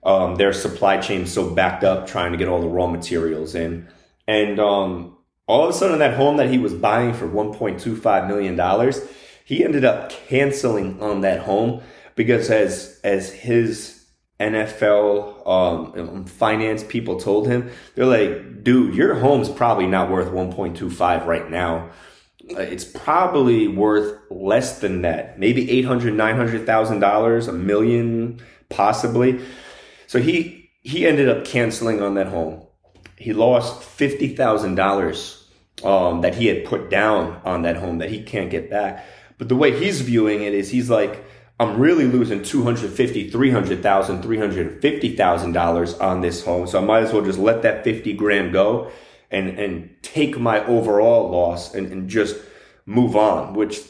um, 0.05 0.37
their 0.37 0.53
supply 0.53 0.99
chain 0.99 1.23
is 1.23 1.33
so 1.33 1.51
backed 1.51 1.83
up 1.83 2.07
trying 2.07 2.31
to 2.31 2.39
get 2.39 2.47
all 2.47 2.61
the 2.61 2.69
raw 2.69 2.87
materials 2.87 3.57
in. 3.57 3.89
And 4.29 4.61
um, 4.61 5.16
all 5.47 5.65
of 5.65 5.71
a 5.71 5.73
sudden, 5.73 5.99
that 6.01 6.15
home 6.15 6.37
that 6.39 6.51
he 6.51 6.59
was 6.59 6.75
buying 6.75 7.15
for 7.15 7.29
1.25 7.29 8.27
million 8.29 8.57
dollars, 8.57 9.01
he 9.45 9.65
ended 9.65 9.85
up 9.85 10.11
canceling 10.11 11.01
on 11.01 11.21
that 11.21 11.41
home 11.41 11.83
because 12.17 12.51
as 12.51 13.01
as 13.05 13.31
his 13.33 14.05
NFL 14.41 15.47
um, 15.47 16.25
finance 16.27 16.85
people 16.85 17.19
told 17.19 17.47
him, 17.47 17.71
they're 17.95 18.07
like, 18.07 18.63
dude, 18.65 18.95
your 18.95 19.15
home's 19.15 19.49
probably 19.49 19.87
not 19.87 20.11
worth 20.11 20.29
1.25 20.29 21.25
right 21.27 21.51
now. 21.51 21.91
Uh, 22.51 22.61
it's 22.61 22.85
probably 22.85 23.67
worth 23.67 24.19
less 24.31 24.81
than 24.81 25.03
that, 25.03 25.39
maybe 25.39 25.71
800, 25.71 26.15
900,000 26.15 27.01
dollars, 27.01 27.49
a 27.49 27.53
million, 27.53 28.41
possibly. 28.69 29.41
So 30.07 30.21
he 30.21 30.71
he 30.83 31.07
ended 31.07 31.29
up 31.29 31.45
canceling 31.45 32.01
on 32.03 32.15
that 32.15 32.29
home. 32.29 32.67
He 33.17 33.33
lost 33.33 33.83
fifty 33.83 34.35
thousand 34.35 34.77
um, 35.85 36.21
that 36.23 36.35
he 36.35 36.47
had 36.47 36.65
put 36.65 36.91
down 36.91 37.41
on 37.45 37.63
that 37.63 37.77
home 37.77 37.99
that 37.99 38.11
he 38.11 38.23
can't 38.23 38.51
get 38.51 38.71
back. 38.71 39.05
But 39.39 39.49
the 39.49 39.57
way 39.57 39.79
he's 39.79 40.01
viewing 40.01 40.43
it 40.43 40.55
is, 40.55 40.71
he's 40.71 40.89
like, 40.89 41.25
I'm 41.59 41.79
really 41.79 42.05
losing 42.05 42.43
250, 42.43 43.31
300,000, 43.31 44.23
350,000 44.23 45.53
dollars 45.53 45.95
on 45.95 46.21
this 46.21 46.45
home. 46.45 46.67
So 46.67 46.81
I 46.81 46.85
might 46.85 47.03
as 47.03 47.13
well 47.13 47.25
just 47.25 47.39
let 47.39 47.63
that 47.63 47.85
50 47.85 48.13
grand 48.15 48.53
go 48.53 48.91
and, 49.31 49.59
and 49.59 49.95
take 50.03 50.39
my 50.39 50.65
overall 50.67 51.31
loss 51.31 51.75
and, 51.75 51.91
and 51.91 52.09
just 52.09 52.37
move 52.85 53.17
on, 53.17 53.55
which 53.55 53.81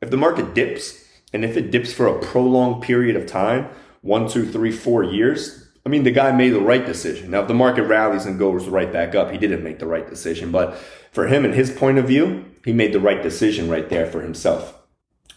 if 0.00 0.10
the 0.10 0.16
market 0.16 0.54
dips 0.54 1.04
and 1.32 1.44
if 1.44 1.56
it 1.56 1.70
dips 1.70 1.92
for 1.92 2.06
a 2.06 2.18
prolonged 2.20 2.82
period 2.82 3.16
of 3.16 3.26
time, 3.26 3.68
one, 4.02 4.28
two, 4.28 4.50
three, 4.50 4.70
four 4.70 5.02
years, 5.02 5.63
I 5.86 5.90
mean, 5.90 6.04
the 6.04 6.10
guy 6.10 6.32
made 6.32 6.50
the 6.50 6.60
right 6.60 6.84
decision. 6.84 7.30
Now, 7.30 7.42
if 7.42 7.48
the 7.48 7.54
market 7.54 7.82
rallies 7.82 8.24
and 8.24 8.38
goes 8.38 8.66
right 8.68 8.90
back 8.90 9.14
up, 9.14 9.30
he 9.30 9.38
didn't 9.38 9.62
make 9.62 9.78
the 9.78 9.86
right 9.86 10.08
decision. 10.08 10.50
But 10.50 10.76
for 11.12 11.26
him 11.26 11.44
and 11.44 11.54
his 11.54 11.70
point 11.70 11.98
of 11.98 12.06
view, 12.06 12.46
he 12.64 12.72
made 12.72 12.92
the 12.92 13.00
right 13.00 13.22
decision 13.22 13.68
right 13.68 13.88
there 13.88 14.06
for 14.06 14.22
himself. 14.22 14.80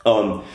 Um, 0.05 0.45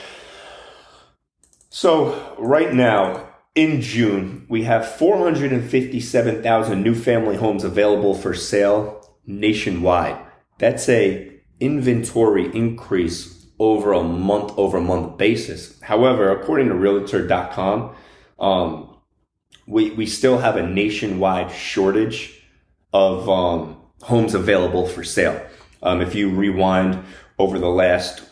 so 1.69 2.35
right 2.39 2.73
now 2.73 3.29
in 3.55 3.83
June, 3.83 4.47
we 4.49 4.65
have 4.65 4.89
457,000 4.97 6.83
new 6.83 6.95
family 6.95 7.37
homes 7.37 7.65
available 7.65 8.15
for 8.15 8.33
sale 8.33 9.17
nationwide. 9.27 10.19
That's 10.59 10.89
a 10.89 11.41
inventory 11.61 12.47
increase 12.57 13.47
over 13.59 13.93
a 13.93 14.03
month 14.03 14.53
over 14.57 14.81
month 14.81 15.19
basis. 15.19 15.81
However, 15.83 16.31
according 16.31 16.69
to 16.69 16.75
realtor.com, 16.75 17.95
um, 18.39 18.92
we, 19.67 19.91
we 19.91 20.07
still 20.07 20.39
have 20.39 20.57
a 20.57 20.67
nationwide 20.67 21.51
shortage 21.53 22.43
of 22.93 23.29
um, 23.29 23.77
homes 24.03 24.35
available 24.35 24.87
for 24.87 25.05
sale. 25.05 25.41
Um, 25.83 26.01
if 26.01 26.15
you 26.15 26.31
rewind 26.31 27.03
over 27.39 27.59
the 27.59 27.69
last 27.69 28.23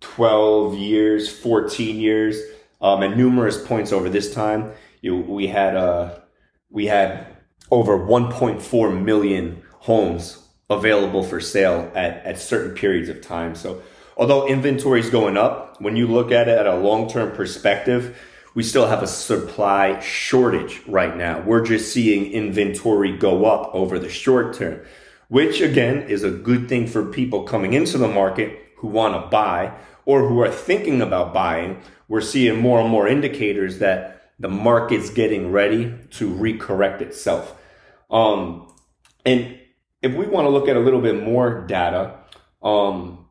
12 0.00 0.76
years, 0.76 1.28
14 1.28 1.96
years, 1.96 2.40
um, 2.80 3.02
at 3.02 3.16
numerous 3.16 3.64
points 3.66 3.92
over 3.92 4.08
this 4.08 4.32
time, 4.32 4.72
you, 5.00 5.16
we 5.16 5.46
had 5.48 5.76
uh, 5.76 6.18
we 6.70 6.86
had 6.86 7.26
over 7.70 7.98
1.4 7.98 9.02
million 9.02 9.62
homes 9.80 10.42
available 10.70 11.22
for 11.22 11.40
sale 11.40 11.90
at, 11.94 12.24
at 12.24 12.38
certain 12.38 12.74
periods 12.74 13.08
of 13.08 13.20
time. 13.20 13.54
So 13.54 13.82
although 14.16 14.46
inventory 14.46 15.00
is 15.00 15.10
going 15.10 15.36
up, 15.36 15.80
when 15.80 15.96
you 15.96 16.06
look 16.06 16.30
at 16.30 16.48
it 16.48 16.58
at 16.58 16.66
a 16.66 16.76
long-term 16.76 17.32
perspective, 17.32 18.18
we 18.54 18.62
still 18.62 18.86
have 18.86 19.02
a 19.02 19.06
supply 19.06 20.00
shortage 20.00 20.82
right 20.86 21.16
now. 21.16 21.40
We're 21.40 21.64
just 21.64 21.92
seeing 21.92 22.32
inventory 22.32 23.16
go 23.16 23.44
up 23.44 23.74
over 23.74 23.98
the 23.98 24.08
short 24.08 24.54
term, 24.54 24.80
which 25.28 25.60
again 25.60 26.02
is 26.02 26.24
a 26.24 26.30
good 26.30 26.68
thing 26.68 26.86
for 26.86 27.04
people 27.04 27.44
coming 27.44 27.74
into 27.74 27.98
the 27.98 28.08
market 28.08 28.58
who 28.76 28.88
want 28.88 29.14
to 29.14 29.28
buy 29.28 29.72
or 30.08 30.26
who 30.26 30.40
are 30.40 30.50
thinking 30.50 31.02
about 31.02 31.34
buying, 31.34 31.82
we're 32.08 32.22
seeing 32.22 32.58
more 32.58 32.80
and 32.80 32.88
more 32.88 33.06
indicators 33.06 33.78
that 33.80 34.32
the 34.38 34.48
market's 34.48 35.10
getting 35.10 35.52
ready 35.52 35.94
to 36.10 36.30
recorrect 36.30 37.02
itself. 37.02 37.54
Um, 38.10 38.72
and 39.26 39.58
if 40.00 40.14
we 40.14 40.26
want 40.26 40.46
to 40.46 40.48
look 40.48 40.66
at 40.66 40.76
a 40.76 40.80
little 40.80 41.02
bit 41.02 41.22
more 41.22 41.66
data, 41.66 42.14
um, 42.62 43.27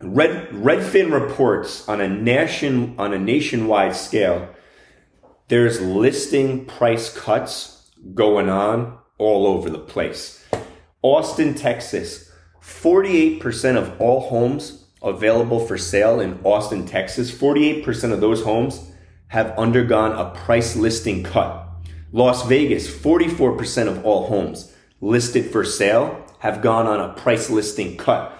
Red, 0.00 0.50
Redfin 0.50 1.12
reports 1.12 1.88
on 1.88 2.00
a 2.00 2.08
nation 2.08 2.94
on 2.98 3.12
a 3.12 3.18
nationwide 3.18 3.96
scale, 3.96 4.48
there's 5.48 5.80
listing 5.80 6.66
price 6.66 7.14
cuts 7.16 7.90
going 8.14 8.48
on 8.48 8.98
all 9.18 9.46
over 9.46 9.70
the 9.70 9.78
place. 9.78 10.44
Austin, 11.02 11.54
Texas, 11.54 12.30
48% 12.62 13.76
of 13.76 14.00
all 14.00 14.28
homes 14.28 14.86
available 15.02 15.60
for 15.60 15.76
sale 15.76 16.20
in 16.20 16.40
Austin, 16.44 16.86
Texas, 16.86 17.30
48% 17.30 18.12
of 18.12 18.20
those 18.20 18.42
homes 18.42 18.90
have 19.28 19.50
undergone 19.58 20.12
a 20.12 20.30
price 20.30 20.76
listing 20.76 21.22
cut. 21.22 21.68
Las 22.12 22.46
Vegas, 22.46 22.88
44% 22.88 23.88
of 23.88 24.04
all 24.04 24.28
homes 24.28 24.72
listed 25.00 25.50
for 25.50 25.64
sale 25.64 26.24
have 26.38 26.62
gone 26.62 26.86
on 26.86 27.00
a 27.00 27.12
price 27.12 27.50
listing 27.50 27.96
cut. 27.96 28.38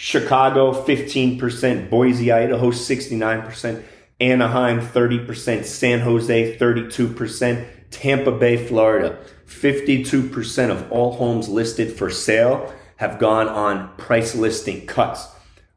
Chicago, 0.00 0.72
15%, 0.72 1.90
Boise, 1.90 2.30
Idaho, 2.30 2.70
69%, 2.70 3.82
Anaheim, 4.20 4.80
30%, 4.80 5.64
San 5.64 5.98
Jose, 5.98 6.56
32%, 6.56 7.66
Tampa 7.90 8.30
Bay, 8.30 8.64
Florida, 8.64 9.18
52% 9.48 10.70
of 10.70 10.92
all 10.92 11.14
homes 11.14 11.48
listed 11.48 11.92
for 11.92 12.10
sale 12.10 12.72
have 12.98 13.18
gone 13.18 13.48
on 13.48 13.92
price 13.96 14.36
listing 14.36 14.86
cuts 14.86 15.26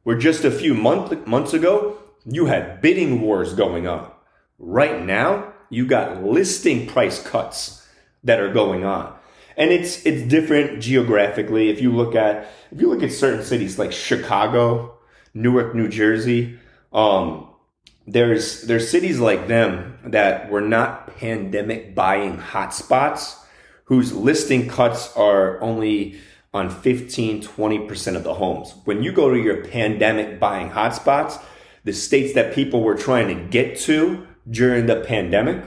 where 0.04 0.18
just 0.20 0.46
a 0.46 0.52
few 0.52 0.76
month, 0.76 1.26
months 1.26 1.54
ago, 1.54 1.98
you 2.24 2.46
had 2.46 2.80
bidding 2.80 3.22
wars 3.22 3.56
going 3.56 3.88
on. 3.88 4.12
Right 4.60 5.04
now, 5.04 5.52
you 5.72 5.88
got 5.88 6.24
listing 6.24 6.86
price 6.86 7.20
cuts 7.24 7.88
that 8.24 8.40
are 8.40 8.54
going 8.54 8.86
on. 8.86 9.18
And 9.58 9.72
it's 9.72 10.06
it's 10.06 10.22
different 10.24 10.82
geographically. 10.82 11.70
If 11.70 11.82
you 11.82 11.92
look 11.92 12.16
at 12.16 12.50
if 12.72 12.82
you 12.82 12.90
look 12.90 13.04
at 13.04 13.12
certain 13.12 13.44
cities 13.44 13.78
like 13.78 13.92
Chicago, 13.92 14.98
Newark, 15.34 15.76
New 15.76 15.88
Jersey, 15.88 16.58
um, 16.94 17.50
there's 18.08 18.64
there's 18.64 18.90
cities 18.90 19.20
like 19.20 19.48
them 19.48 19.98
that 20.06 20.50
were 20.50 20.62
not 20.62 21.18
pandemic 21.18 21.94
buying 21.96 22.38
hotspots 22.38 23.38
whose 23.86 24.14
listing 24.14 24.70
cuts 24.70 25.16
are 25.18 25.62
only 25.62 26.18
on 26.54 26.70
15, 26.70 27.42
20% 27.42 28.16
of 28.16 28.24
the 28.24 28.34
homes. 28.34 28.74
When 28.86 29.04
you 29.04 29.12
go 29.12 29.30
to 29.30 29.38
your 29.38 29.66
pandemic 29.66 30.40
buying 30.40 30.70
hotspots, 30.70 31.42
the 31.84 31.94
states 31.94 32.34
that 32.34 32.54
people 32.54 32.84
were 32.84 32.96
trying 32.96 33.28
to 33.28 33.44
get 33.50 33.78
to 33.80 34.28
during 34.50 34.86
the 34.86 35.02
pandemic, 35.02 35.64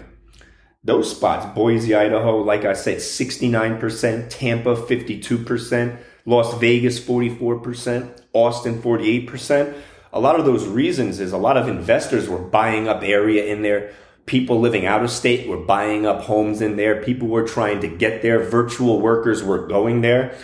those 0.84 1.10
spots, 1.10 1.46
Boise, 1.54 1.94
Idaho, 1.94 2.38
like 2.38 2.66
I 2.66 2.74
said, 2.74 2.98
69%, 2.98 4.28
Tampa, 4.28 4.76
52%, 4.76 5.98
Las 6.26 6.54
Vegas, 6.58 7.00
44%, 7.00 8.22
Austin, 8.34 8.82
48%. 8.82 9.74
A 10.12 10.20
lot 10.20 10.38
of 10.38 10.44
those 10.44 10.66
reasons 10.66 11.20
is 11.20 11.32
a 11.32 11.38
lot 11.38 11.56
of 11.56 11.68
investors 11.68 12.28
were 12.28 12.38
buying 12.38 12.86
up 12.86 13.02
area 13.02 13.46
in 13.46 13.62
there. 13.62 13.92
People 14.26 14.60
living 14.60 14.86
out 14.86 15.02
of 15.02 15.10
state 15.10 15.48
were 15.48 15.56
buying 15.56 16.06
up 16.06 16.22
homes 16.22 16.60
in 16.60 16.76
there. 16.76 17.02
People 17.02 17.28
were 17.28 17.46
trying 17.46 17.80
to 17.80 17.88
get 17.88 18.22
there. 18.22 18.38
Virtual 18.44 19.00
workers 19.00 19.42
were 19.42 19.66
going 19.66 20.02
there. 20.02 20.36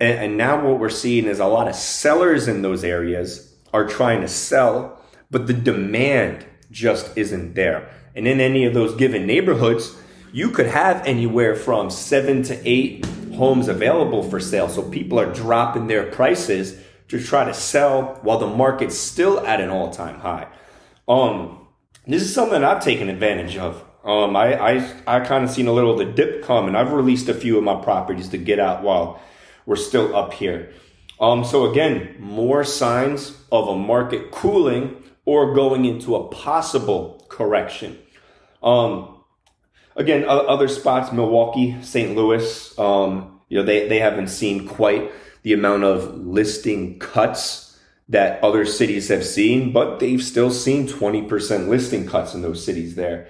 And, 0.00 0.18
and 0.18 0.36
now 0.36 0.64
what 0.64 0.78
we're 0.78 0.90
seeing 0.90 1.26
is 1.26 1.38
a 1.38 1.46
lot 1.46 1.68
of 1.68 1.74
sellers 1.74 2.48
in 2.48 2.62
those 2.62 2.84
areas 2.84 3.54
are 3.72 3.86
trying 3.86 4.20
to 4.20 4.28
sell, 4.28 5.00
but 5.30 5.46
the 5.46 5.54
demand 5.54 6.44
just 6.70 7.16
isn't 7.16 7.54
there. 7.54 7.88
And 8.16 8.26
in 8.26 8.40
any 8.40 8.64
of 8.64 8.74
those 8.74 8.96
given 8.96 9.26
neighborhoods, 9.26 9.94
you 10.32 10.50
could 10.50 10.66
have 10.66 11.06
anywhere 11.06 11.54
from 11.54 11.90
seven 11.90 12.42
to 12.44 12.60
eight 12.68 13.06
homes 13.34 13.68
available 13.68 14.22
for 14.22 14.40
sale. 14.40 14.68
So 14.68 14.82
people 14.82 15.20
are 15.20 15.32
dropping 15.32 15.86
their 15.86 16.10
prices 16.10 16.80
to 17.08 17.22
try 17.22 17.44
to 17.44 17.54
sell 17.54 18.18
while 18.22 18.38
the 18.38 18.46
market's 18.46 18.98
still 18.98 19.46
at 19.46 19.60
an 19.60 19.68
all 19.68 19.90
time 19.90 20.18
high. 20.20 20.48
Um, 21.06 21.68
this 22.06 22.22
is 22.22 22.34
something 22.34 22.64
I've 22.64 22.82
taken 22.82 23.08
advantage 23.08 23.56
of. 23.58 23.84
Um, 24.02 24.34
I, 24.34 24.54
I, 24.54 24.94
I 25.06 25.20
kind 25.20 25.44
of 25.44 25.50
seen 25.50 25.66
a 25.66 25.72
little 25.72 25.92
of 25.92 25.98
the 25.98 26.12
dip 26.12 26.42
come 26.42 26.66
and 26.66 26.76
I've 26.76 26.92
released 26.92 27.28
a 27.28 27.34
few 27.34 27.58
of 27.58 27.64
my 27.64 27.82
properties 27.82 28.28
to 28.30 28.38
get 28.38 28.58
out 28.58 28.82
while 28.82 29.20
we're 29.66 29.76
still 29.76 30.14
up 30.16 30.32
here. 30.32 30.72
Um, 31.20 31.44
so 31.44 31.70
again, 31.70 32.16
more 32.18 32.62
signs 32.64 33.36
of 33.50 33.68
a 33.68 33.76
market 33.76 34.30
cooling 34.30 35.02
or 35.24 35.54
going 35.54 35.84
into 35.84 36.14
a 36.14 36.28
possible 36.28 37.26
correction. 37.28 37.98
Um, 38.62 39.16
again, 39.96 40.24
other 40.28 40.68
spots, 40.68 41.12
Milwaukee, 41.12 41.76
St. 41.82 42.14
Louis, 42.16 42.78
um, 42.78 43.40
you 43.48 43.58
know, 43.58 43.64
they, 43.64 43.88
they 43.88 43.98
haven't 43.98 44.28
seen 44.28 44.66
quite 44.66 45.10
the 45.42 45.52
amount 45.52 45.84
of 45.84 46.26
listing 46.26 46.98
cuts 46.98 47.78
that 48.08 48.42
other 48.42 48.64
cities 48.64 49.08
have 49.08 49.24
seen, 49.24 49.72
but 49.72 49.98
they've 49.98 50.22
still 50.22 50.50
seen 50.50 50.86
20% 50.86 51.68
listing 51.68 52.06
cuts 52.06 52.34
in 52.34 52.42
those 52.42 52.64
cities 52.64 52.94
there. 52.94 53.28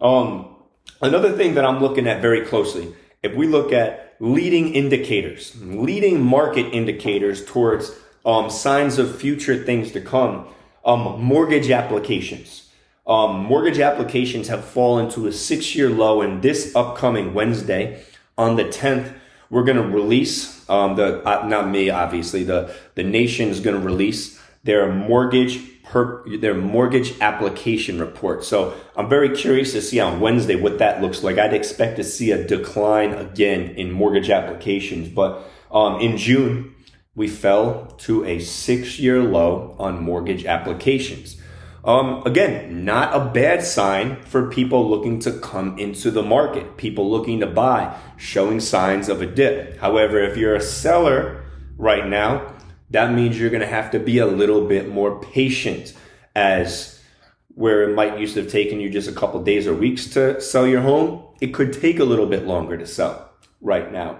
Um, 0.00 0.56
another 1.00 1.32
thing 1.32 1.54
that 1.54 1.64
I'm 1.64 1.80
looking 1.80 2.06
at 2.06 2.20
very 2.20 2.44
closely, 2.44 2.94
if 3.22 3.34
we 3.34 3.46
look 3.46 3.72
at 3.72 4.16
leading 4.20 4.74
indicators, 4.74 5.54
leading 5.62 6.22
market 6.22 6.70
indicators 6.72 7.44
towards 7.44 7.94
um, 8.24 8.50
signs 8.50 8.98
of 8.98 9.18
future 9.18 9.62
things 9.64 9.92
to 9.92 10.00
come, 10.00 10.46
um, 10.84 11.22
mortgage 11.22 11.70
applications. 11.70 12.69
Um, 13.10 13.42
mortgage 13.42 13.80
applications 13.80 14.46
have 14.46 14.64
fallen 14.64 15.10
to 15.10 15.26
a 15.26 15.32
six 15.32 15.74
year 15.74 15.90
low, 15.90 16.22
and 16.22 16.40
this 16.42 16.76
upcoming 16.76 17.34
Wednesday 17.34 18.04
on 18.38 18.54
the 18.54 18.64
10th, 18.64 19.12
we're 19.50 19.64
going 19.64 19.78
to 19.78 19.82
release 19.82 20.64
um, 20.70 20.94
the 20.94 21.20
uh, 21.28 21.44
not 21.44 21.68
me 21.68 21.90
obviously 21.90 22.44
the 22.44 22.72
the 22.94 23.02
nation 23.02 23.48
is 23.48 23.58
going 23.58 23.78
to 23.78 23.84
release 23.84 24.40
their 24.62 24.92
mortgage 24.92 25.82
per 25.82 26.22
their 26.38 26.54
mortgage 26.54 27.18
application 27.20 27.98
report. 27.98 28.44
So 28.44 28.76
I'm 28.94 29.08
very 29.08 29.34
curious 29.36 29.72
to 29.72 29.82
see 29.82 29.98
on 29.98 30.20
Wednesday 30.20 30.54
what 30.54 30.78
that 30.78 31.02
looks 31.02 31.24
like. 31.24 31.36
I'd 31.36 31.52
expect 31.52 31.96
to 31.96 32.04
see 32.04 32.30
a 32.30 32.46
decline 32.46 33.12
again 33.12 33.70
in 33.70 33.90
mortgage 33.90 34.30
applications, 34.30 35.08
but 35.08 35.42
um, 35.72 36.00
in 36.00 36.16
June 36.16 36.76
we 37.16 37.26
fell 37.26 37.86
to 37.98 38.24
a 38.24 38.38
six 38.38 39.00
year 39.00 39.20
low 39.20 39.74
on 39.80 40.00
mortgage 40.00 40.44
applications. 40.44 41.39
Um, 41.82 42.22
again, 42.26 42.84
not 42.84 43.14
a 43.14 43.30
bad 43.30 43.64
sign 43.64 44.22
for 44.22 44.50
people 44.50 44.88
looking 44.88 45.18
to 45.20 45.32
come 45.32 45.78
into 45.78 46.10
the 46.10 46.22
market, 46.22 46.76
people 46.76 47.10
looking 47.10 47.40
to 47.40 47.46
buy, 47.46 47.96
showing 48.16 48.60
signs 48.60 49.08
of 49.08 49.22
a 49.22 49.26
dip. 49.26 49.78
However, 49.78 50.18
if 50.20 50.36
you're 50.36 50.54
a 50.54 50.60
seller 50.60 51.44
right 51.78 52.06
now, 52.06 52.54
that 52.90 53.12
means 53.12 53.40
you're 53.40 53.50
going 53.50 53.62
to 53.62 53.66
have 53.66 53.90
to 53.92 53.98
be 53.98 54.18
a 54.18 54.26
little 54.26 54.66
bit 54.66 54.88
more 54.88 55.20
patient 55.20 55.94
as 56.34 57.00
where 57.48 57.88
it 57.88 57.94
might 57.94 58.18
used 58.18 58.34
to 58.34 58.42
have 58.42 58.52
taken 58.52 58.80
you 58.80 58.90
just 58.90 59.08
a 59.08 59.12
couple 59.12 59.42
days 59.42 59.66
or 59.66 59.74
weeks 59.74 60.06
to 60.06 60.40
sell 60.40 60.66
your 60.66 60.80
home, 60.80 61.24
it 61.40 61.48
could 61.48 61.72
take 61.72 61.98
a 61.98 62.04
little 62.04 62.26
bit 62.26 62.46
longer 62.46 62.76
to 62.76 62.86
sell 62.86 63.30
right 63.60 63.92
now. 63.92 64.18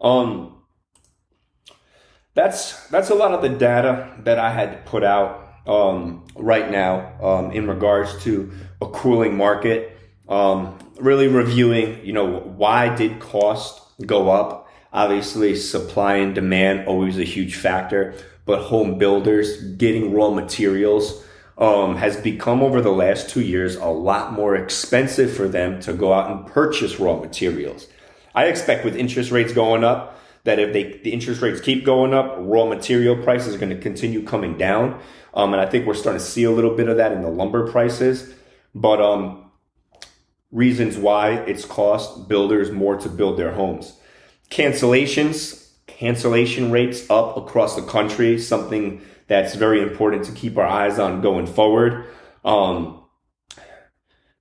Um, 0.00 0.62
that's 2.34 2.86
that's 2.88 3.10
a 3.10 3.14
lot 3.14 3.32
of 3.32 3.42
the 3.42 3.48
data 3.50 4.14
that 4.24 4.38
I 4.38 4.52
had 4.52 4.72
to 4.72 4.90
put 4.90 5.04
out 5.04 5.41
um, 5.66 6.24
right 6.34 6.70
now 6.70 7.12
um, 7.22 7.52
in 7.52 7.68
regards 7.68 8.22
to 8.24 8.52
a 8.80 8.86
cooling 8.86 9.36
market. 9.36 9.96
Um, 10.28 10.78
really 10.98 11.28
reviewing, 11.28 12.04
you 12.04 12.12
know, 12.12 12.40
why 12.40 12.94
did 12.94 13.20
cost 13.20 13.80
go 14.06 14.30
up? 14.30 14.68
Obviously, 14.92 15.56
supply 15.56 16.16
and 16.16 16.34
demand 16.34 16.86
always 16.86 17.18
a 17.18 17.24
huge 17.24 17.56
factor, 17.56 18.14
but 18.44 18.62
home 18.62 18.98
builders 18.98 19.62
getting 19.74 20.12
raw 20.12 20.30
materials 20.30 21.24
um, 21.58 21.96
has 21.96 22.16
become 22.16 22.62
over 22.62 22.80
the 22.80 22.92
last 22.92 23.30
two 23.30 23.40
years 23.40 23.76
a 23.76 23.86
lot 23.86 24.32
more 24.32 24.54
expensive 24.54 25.34
for 25.34 25.48
them 25.48 25.80
to 25.80 25.92
go 25.92 26.12
out 26.12 26.30
and 26.30 26.46
purchase 26.46 26.98
raw 26.98 27.16
materials. 27.16 27.86
I 28.34 28.46
expect 28.46 28.84
with 28.84 28.96
interest 28.96 29.30
rates 29.30 29.52
going 29.52 29.84
up 29.84 30.18
that 30.44 30.58
if 30.58 30.72
they 30.72 30.98
the 30.98 31.12
interest 31.12 31.40
rates 31.40 31.60
keep 31.60 31.84
going 31.84 32.14
up, 32.14 32.36
raw 32.38 32.66
material 32.66 33.16
prices 33.16 33.54
are 33.54 33.58
going 33.58 33.74
to 33.74 33.80
continue 33.80 34.24
coming 34.24 34.56
down. 34.56 35.00
Um, 35.34 35.52
and 35.52 35.60
I 35.60 35.66
think 35.66 35.86
we're 35.86 35.94
starting 35.94 36.20
to 36.20 36.24
see 36.24 36.44
a 36.44 36.50
little 36.50 36.74
bit 36.76 36.88
of 36.88 36.96
that 36.96 37.12
in 37.12 37.22
the 37.22 37.28
lumber 37.28 37.70
prices. 37.70 38.34
But 38.74 39.00
um, 39.00 39.50
reasons 40.50 40.96
why 40.96 41.30
it's 41.30 41.64
cost 41.64 42.28
builders 42.28 42.70
more 42.70 42.96
to 42.96 43.08
build 43.08 43.38
their 43.38 43.52
homes. 43.52 43.98
Cancellations, 44.50 45.70
cancellation 45.86 46.70
rates 46.70 47.08
up 47.08 47.36
across 47.36 47.76
the 47.76 47.82
country, 47.82 48.38
something 48.38 49.00
that's 49.28 49.54
very 49.54 49.80
important 49.80 50.24
to 50.24 50.32
keep 50.32 50.58
our 50.58 50.66
eyes 50.66 50.98
on 50.98 51.22
going 51.22 51.46
forward. 51.46 52.06
Um, 52.44 53.02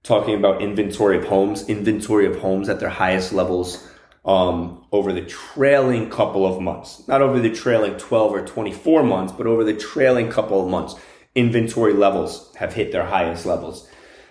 talking 0.04 0.36
about 0.36 0.62
inventory 0.62 1.18
of 1.18 1.26
homes, 1.26 1.70
inventory 1.70 2.26
of 2.26 2.40
homes 2.40 2.68
at 2.68 2.80
their 2.80 2.90
highest 2.90 3.32
levels 3.32 3.88
um, 4.24 4.86
over 4.92 5.12
the 5.12 5.26
trailing 5.26 6.10
couple 6.10 6.46
of 6.46 6.62
months, 6.62 7.08
not 7.08 7.22
over 7.22 7.40
the 7.40 7.50
trailing 7.50 7.98
12 7.98 8.34
or 8.34 8.46
24 8.46 9.04
months, 9.04 9.34
but 9.34 9.48
over 9.48 9.64
the 9.64 9.74
trailing 9.74 10.30
couple 10.30 10.64
of 10.64 10.70
months, 10.70 10.96
inventory 11.34 11.94
levels 11.94 12.54
have 12.58 12.74
hit 12.74 12.92
their 12.92 13.06
highest 13.06 13.46
levels. 13.46 13.88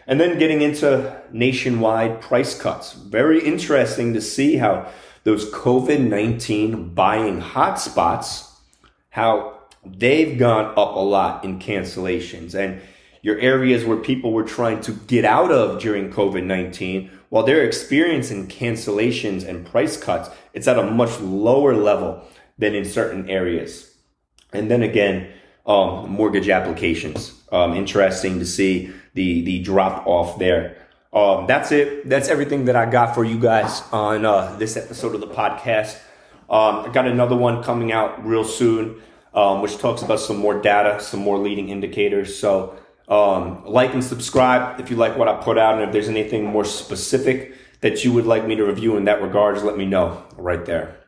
And 0.07 0.21
then 0.21 0.39
getting 0.39 0.63
into 0.63 1.23
nationwide 1.33 2.21
price 2.21 2.61
cuts. 2.61 2.93
Very 2.93 3.45
interesting 3.45 4.15
to 4.15 4.21
see 4.21 4.57
how 4.57 4.89
those 5.25 5.51
COVID 5.53 6.09
19 6.09 6.95
buying 6.95 7.41
hotspots, 7.41 8.51
how 9.11 9.61
they've 9.85 10.39
gone 10.39 10.67
up 10.77 10.95
a 10.95 11.01
lot 11.01 11.45
in 11.45 11.59
cancellations. 11.59 12.55
And 12.55 12.81
your 13.23 13.39
areas 13.39 13.85
where 13.85 13.97
people 13.97 14.33
were 14.33 14.45
trying 14.45 14.81
to 14.83 14.93
get 14.93 15.25
out 15.25 15.51
of 15.51 15.81
during 15.81 16.11
COVID 16.11 16.45
19 16.45 17.11
while 17.31 17.45
they're 17.45 17.65
experiencing 17.65 18.49
cancellations 18.49 19.47
and 19.47 19.65
price 19.65 19.97
cuts, 19.97 20.29
it's 20.53 20.69
at 20.69 20.79
a 20.79 20.83
much 20.83 21.19
lower 21.21 21.75
level 21.75 22.23
than 22.59 22.75
in 22.75 22.85
certain 22.85 23.31
areas. 23.31 23.95
And 24.53 24.71
then 24.71 24.83
again, 24.83 25.33
um, 25.65 26.11
mortgage 26.11 26.49
applications. 26.49 27.41
Um, 27.53 27.75
interesting 27.75 28.41
to 28.41 28.47
see 28.47 28.93
the 29.15 29.43
the 29.43 29.63
drop 29.63 30.07
off 30.07 30.39
there. 30.39 30.77
Um, 31.13 31.47
that's 31.47 31.73
it. 31.73 32.09
That's 32.09 32.29
everything 32.29 32.65
that 32.67 32.77
I 32.77 32.87
got 32.87 33.15
for 33.15 33.25
you 33.25 33.39
guys 33.39 33.83
on 33.93 34.25
uh, 34.25 34.57
this 34.57 34.77
episode 34.77 35.15
of 35.15 35.21
the 35.21 35.29
podcast. 35.29 35.97
Um, 36.49 36.81
I 36.81 36.89
got 36.93 37.07
another 37.07 37.37
one 37.37 37.63
coming 37.63 37.93
out 37.93 38.25
real 38.25 38.45
soon, 38.45 39.01
um, 39.35 39.63
which 39.63 39.79
talks 39.79 40.03
about 40.03 40.19
some 40.19 40.37
more 40.37 40.61
data, 40.61 41.01
some 41.01 41.21
more 41.21 41.39
leading 41.39 41.69
indicators. 41.69 42.37
So 42.37 42.77
um, 43.11 43.65
like 43.67 43.93
and 43.93 44.03
subscribe 44.03 44.81
if 44.81 44.91
you 44.91 44.97
like 44.97 45.17
what 45.17 45.29
I 45.29 45.35
put 45.43 45.59
out. 45.59 45.75
And 45.75 45.83
if 45.83 45.93
there's 45.93 46.09
anything 46.09 46.45
more 46.45 46.65
specific 46.65 47.55
that 47.81 48.05
you 48.05 48.13
would 48.13 48.27
like 48.27 48.47
me 48.47 48.55
to 48.57 48.65
review 48.65 48.97
in 48.97 49.05
that 49.05 49.21
regards, 49.21 49.63
let 49.63 49.77
me 49.77 49.85
know 49.85 50.25
right 50.37 50.65
there. 50.65 51.00